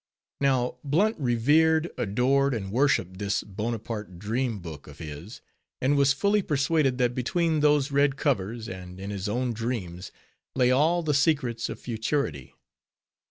Now, 0.39 0.77
Blunt 0.83 1.15
revered, 1.19 1.91
adored, 1.95 2.55
and 2.55 2.71
worshiped 2.71 3.19
this 3.19 3.43
Bonaparte 3.43 4.17
Dream 4.17 4.57
Book 4.57 4.87
of 4.87 4.97
his; 4.97 5.41
and 5.79 5.95
was 5.95 6.11
fully 6.11 6.41
persuaded 6.41 6.97
that 6.97 7.13
between 7.13 7.59
those 7.59 7.91
red 7.91 8.17
covers, 8.17 8.67
and 8.67 8.99
in 8.99 9.11
his 9.11 9.29
own 9.29 9.53
dreams, 9.53 10.11
lay 10.55 10.71
all 10.71 11.03
the 11.03 11.13
secrets 11.13 11.69
of 11.69 11.79
futurity. 11.79 12.55